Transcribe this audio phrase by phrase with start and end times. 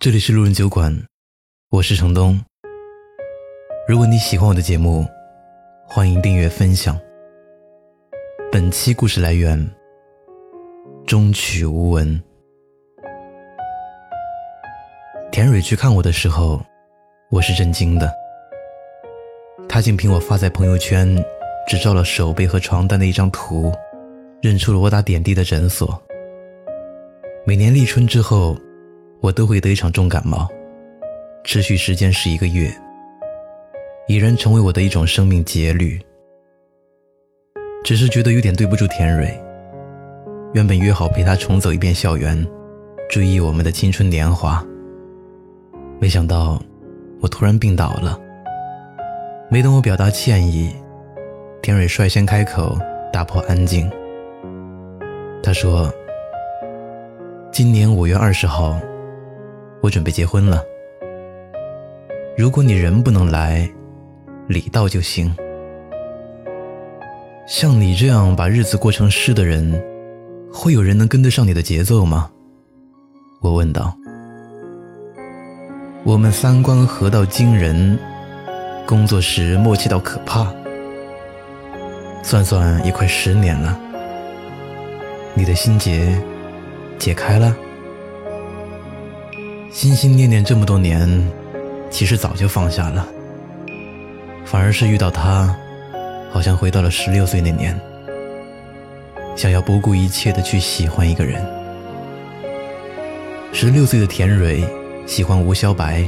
[0.00, 0.96] 这里是路人酒馆，
[1.70, 2.40] 我是程东。
[3.88, 5.04] 如果你喜欢我的节目，
[5.88, 6.96] 欢迎订阅分享。
[8.52, 9.68] 本期故事来源：
[11.04, 12.22] 终曲无闻。
[15.32, 16.62] 田蕊去看我的时候，
[17.28, 18.08] 我是震惊的。
[19.68, 21.12] 他竟凭我发在朋友圈
[21.66, 23.72] 只照了手背和床单的一张图，
[24.40, 26.00] 认出了我打点滴的诊所。
[27.44, 28.56] 每年立春之后。
[29.20, 30.48] 我都会得一场重感冒，
[31.42, 32.72] 持续时间是一个月，
[34.06, 36.00] 已然成为我的一种生命节律。
[37.84, 39.28] 只是觉得有点对不住田蕊。
[40.54, 42.46] 原本约好陪她重走一遍校园，
[43.08, 44.64] 追忆我们的青春年华，
[46.00, 46.60] 没想到
[47.20, 48.18] 我突然病倒了。
[49.50, 50.74] 没等我表达歉意，
[51.60, 52.78] 田蕊率先开口
[53.12, 53.90] 打破安静。
[55.42, 55.92] 他说
[57.50, 58.78] ：“今年五月二十号。”
[59.80, 60.62] 我准备结婚了，
[62.36, 63.70] 如果你人不能来，
[64.48, 65.34] 礼到就行。
[67.46, 69.82] 像你这样把日子过成诗的人，
[70.52, 72.30] 会有人能跟得上你的节奏吗？
[73.40, 73.96] 我问道。
[76.04, 77.98] 我们三观合到惊人，
[78.86, 80.52] 工作时默契到可怕。
[82.22, 83.78] 算算也快十年了，
[85.34, 86.20] 你的心结
[86.98, 87.56] 解开了。
[89.70, 91.08] 心心念念这么多年，
[91.90, 93.06] 其实早就放下了，
[94.44, 95.54] 反而是遇到他，
[96.32, 97.78] 好像回到了十六岁那年，
[99.36, 101.44] 想要不顾一切的去喜欢一个人。
[103.52, 104.64] 十六岁的田蕊
[105.06, 106.02] 喜欢吴小白，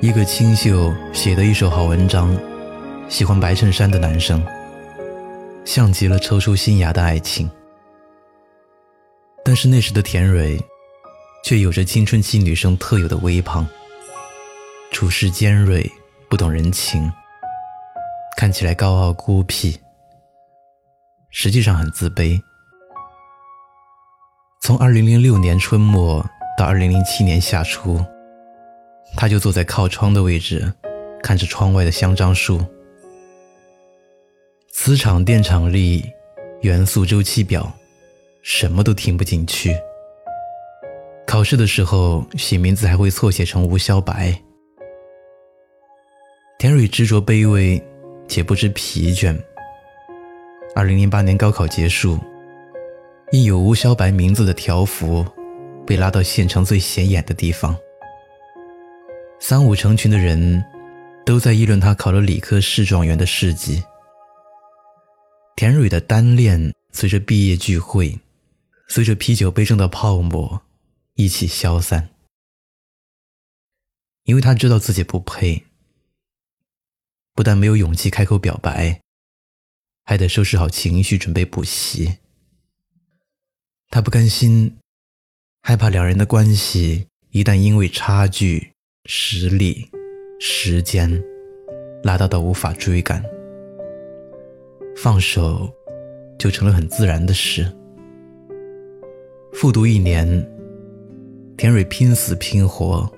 [0.00, 2.36] 一个清秀写的一手好文章，
[3.08, 4.44] 喜欢白衬衫的男生，
[5.64, 7.48] 像极了抽出新芽的爱情。
[9.44, 10.60] 但是那时的田蕊。
[11.42, 13.66] 却有着青春期女生特有的微胖，
[14.92, 15.90] 处事尖锐，
[16.30, 17.10] 不懂人情，
[18.36, 19.76] 看起来高傲孤僻，
[21.30, 22.40] 实际上很自卑。
[24.62, 26.24] 从2006年春末
[26.56, 28.04] 到2007年夏初，
[29.16, 30.72] 她就坐在靠窗的位置，
[31.22, 32.64] 看着窗外的香樟树。
[34.72, 36.08] 磁场、电场力、
[36.60, 37.72] 元素周期表，
[38.42, 39.76] 什么都听不进去。
[41.32, 44.38] 考试的时候写名字还会错写成吴小白。
[46.58, 47.82] 田蕊执着卑微，
[48.28, 49.34] 且不知疲倦。
[50.74, 52.18] 二零零八年高考结束，
[53.30, 55.26] 印有吴小白名字的条幅
[55.86, 57.74] 被拉到县城最显眼的地方。
[59.40, 60.62] 三五成群的人
[61.24, 63.82] 都在议论他考了理科市状元的事迹。
[65.56, 68.20] 田蕊的单恋随着毕业聚会，
[68.88, 70.60] 随着啤酒杯中的泡沫。
[71.14, 72.08] 一起消散，
[74.24, 75.66] 因为他知道自己不配，
[77.34, 79.02] 不但没有勇气开口表白，
[80.04, 82.16] 还得收拾好情绪准备补习。
[83.90, 84.78] 他不甘心，
[85.60, 88.72] 害怕两人的关系一旦因为差距、
[89.04, 89.90] 实力、
[90.40, 91.22] 时间
[92.02, 93.22] 拉大到无法追赶，
[94.96, 95.70] 放手
[96.38, 97.70] 就成了很自然的事。
[99.52, 100.51] 复读一年。
[101.56, 103.08] 田蕊拼死拼活，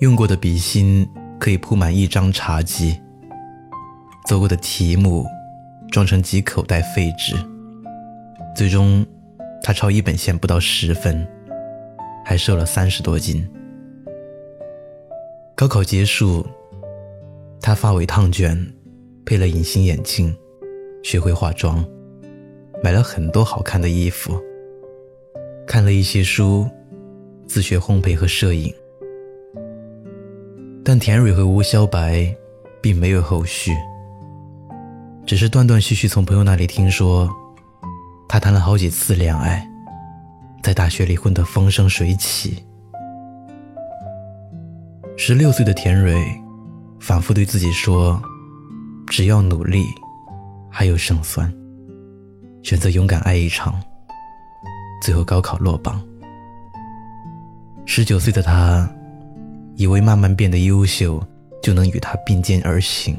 [0.00, 1.08] 用过的笔芯
[1.38, 3.00] 可以铺满一张茶几，
[4.26, 5.24] 做过的题目
[5.90, 7.34] 装成几口袋废纸。
[8.54, 9.06] 最终，
[9.62, 11.26] 他抄一本线不到十分，
[12.24, 13.48] 还瘦了三十多斤。
[15.54, 16.46] 高考结束，
[17.62, 18.70] 他发尾烫卷，
[19.24, 20.36] 配了隐形眼镜，
[21.02, 21.82] 学会化妆，
[22.82, 24.38] 买了很多好看的衣服，
[25.66, 26.68] 看了一些书。
[27.46, 28.72] 自学烘焙和摄影，
[30.84, 32.34] 但田蕊和吴小白
[32.82, 33.72] 并没有后续，
[35.24, 37.30] 只是断断续续从朋友那里听说，
[38.28, 39.66] 他谈了好几次恋爱，
[40.62, 42.62] 在大学里混得风生水起。
[45.16, 46.14] 十六岁的田蕊，
[47.00, 48.20] 反复对自己说
[49.06, 49.86] ：“只要努力，
[50.70, 51.50] 还有胜算。”
[52.62, 53.80] 选择勇敢爱一场，
[55.00, 56.02] 最后高考落榜。
[57.88, 58.86] 十九岁的他，
[59.76, 61.24] 以为慢慢变得优秀
[61.62, 63.16] 就能与他并肩而行，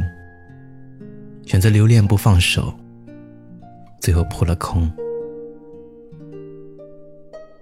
[1.45, 2.71] 选择留恋不放手，
[3.99, 4.91] 最后扑了空。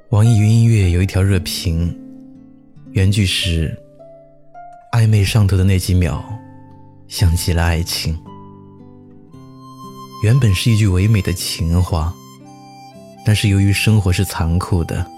[0.10, 1.96] 网易云音乐有一条热评，
[2.92, 3.78] 原句是
[4.92, 6.22] ：“暧昧上头的那几秒，
[7.08, 8.18] 像极了爱情。”
[10.24, 12.14] 原本是一句唯美的情话，
[13.24, 15.15] 但是由于生活是残酷的。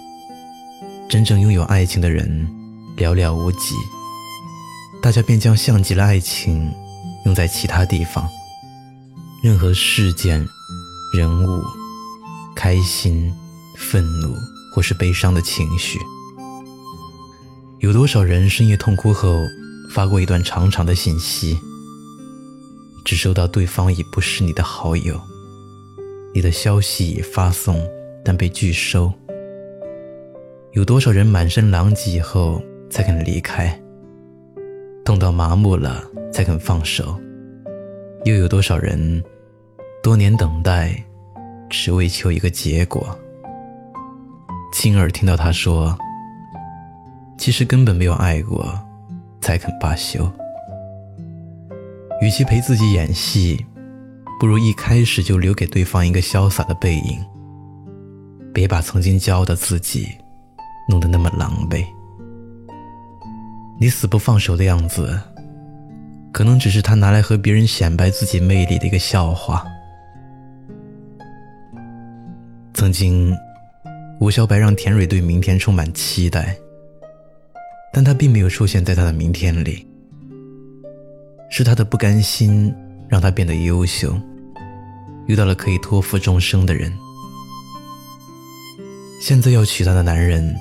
[1.10, 2.28] 真正拥有爱情的人，
[2.98, 3.76] 寥寥无几，
[5.02, 6.70] 大家便将像极了爱情
[7.26, 8.28] 用在其他地方。
[9.42, 10.46] 任何事件、
[11.14, 11.64] 人物、
[12.54, 13.34] 开心、
[13.78, 14.36] 愤怒
[14.76, 15.98] 或是悲伤的情绪，
[17.80, 19.40] 有多少人深夜痛哭后
[19.90, 21.58] 发过一段长长的信息，
[23.06, 25.18] 只收到对方已不是你的好友，
[26.36, 27.82] 你的消息已发送
[28.26, 29.14] 但被拒收。
[30.74, 33.68] 有多少人满身狼藉以后才肯离开，
[35.04, 37.20] 痛到麻木了才肯放手？
[38.26, 39.24] 又有多少人
[40.04, 40.94] 多年等待，
[41.70, 43.18] 只为求一个结果？
[44.74, 45.98] 亲耳听到他说
[47.40, 48.78] ：“其实根本没有爱过，
[49.42, 50.30] 才肯罢休。”
[52.22, 53.66] 与其陪自己演戏，
[54.40, 57.26] 不如一开始就留给对方一个潇洒的背影。
[58.54, 60.10] 别把曾经骄傲的自己。
[60.88, 61.86] 弄得那么狼狈，
[63.80, 65.20] 你死不放手的样子，
[66.32, 69.66] 可能只是他拿来和别人显摆自己魅力的一个笑话。
[72.74, 73.36] 曾经，
[74.20, 76.56] 吴小白让田蕊对明天充满期待，
[77.92, 79.86] 但他并没有出现在他的明天里。
[81.50, 82.74] 是他的不甘心，
[83.10, 84.16] 让他变得优秀，
[85.26, 86.94] 遇到了可以托付终生的人。
[89.20, 90.56] 现在要娶她的男人。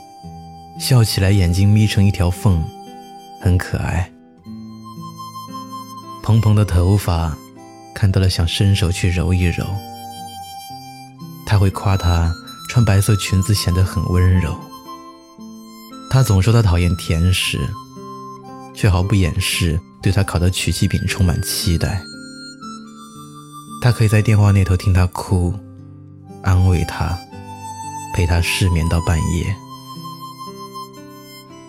[0.78, 2.62] 笑起来，眼睛眯成一条缝，
[3.40, 4.11] 很可爱。
[6.23, 7.37] 蓬蓬的头发，
[7.94, 9.64] 看到了想伸手去揉一揉。
[11.46, 12.32] 他会夸她
[12.69, 14.55] 穿白色裙子显得很温柔。
[16.11, 17.58] 他总说他讨厌甜食，
[18.75, 22.00] 却毫不掩饰对他烤的曲奇饼充满期待。
[23.81, 25.55] 他可以在电话那头听他哭，
[26.43, 27.17] 安慰他，
[28.14, 29.56] 陪他失眠到半夜。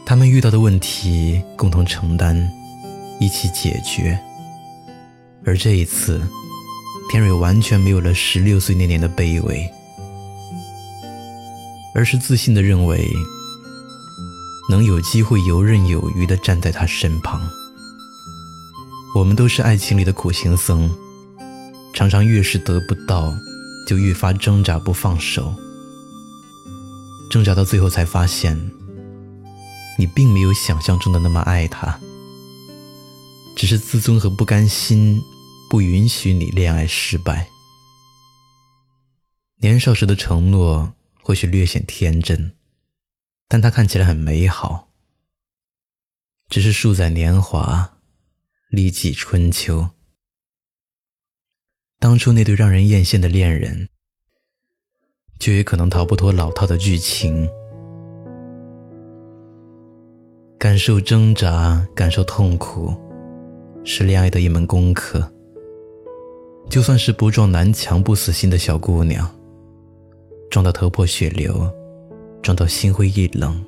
[0.08, 2.50] 他们遇到的问题共同承担，
[3.20, 4.18] 一起解决。
[5.46, 6.26] 而这一次，
[7.12, 9.70] 田蕊完全没有了十六岁那年的卑微，
[11.94, 13.06] 而是自信的认为
[14.70, 17.42] 能有机会游刃有余的站在他身旁。
[19.14, 20.90] 我们都是爱情里的苦行僧，
[21.94, 23.34] 常常越是得不到，
[23.86, 25.54] 就越发挣扎不放手，
[27.30, 28.58] 挣扎到最后才发现。
[29.98, 32.00] 你并没有想象中的那么爱他，
[33.56, 35.20] 只是自尊和不甘心
[35.70, 37.50] 不允许你恋爱失败。
[39.60, 42.56] 年少时的承诺或许略显天真，
[43.48, 44.90] 但它看起来很美好。
[46.48, 47.98] 只是数载年华，
[48.70, 49.90] 历几春秋。
[52.00, 53.90] 当初那对让人艳羡的恋人，
[55.40, 57.50] 就也可能逃不脱老套的剧情。
[60.60, 62.92] 感受挣扎，感受痛苦，
[63.84, 65.24] 是恋爱的一门功课。
[66.68, 69.30] 就算是不撞南墙不死心的小姑娘，
[70.50, 71.72] 撞到头破血流，
[72.42, 73.64] 撞到心灰意冷，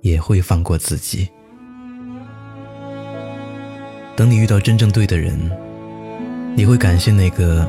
[0.00, 1.28] 也会放过自己。
[4.16, 5.38] 等你遇到真正对的人，
[6.56, 7.64] 你会感谢那个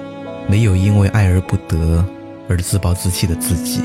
[0.49, 2.03] 没有因为爱而不得
[2.49, 3.83] 而自暴自弃的自己。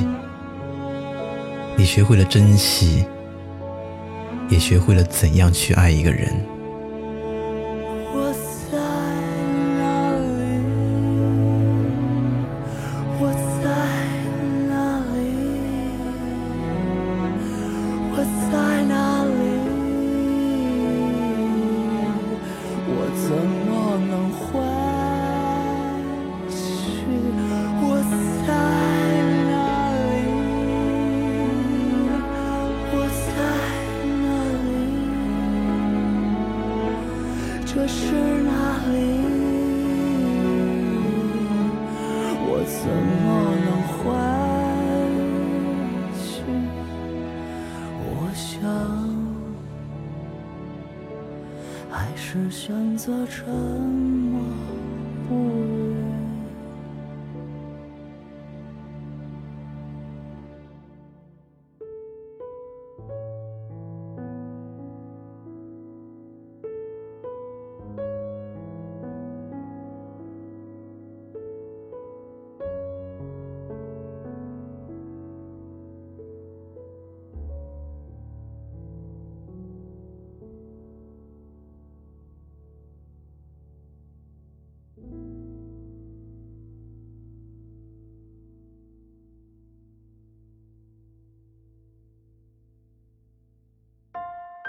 [1.77, 3.05] 你学会了珍惜。
[4.53, 6.52] 也学会了怎样去爱一个人。
[38.91, 38.95] 里？
[42.45, 42.85] 我怎
[43.23, 43.27] 么
[43.65, 44.01] 能回
[46.19, 46.33] 去？
[48.05, 48.61] 我想，
[51.91, 54.41] 还是选择沉默
[55.29, 55.31] 不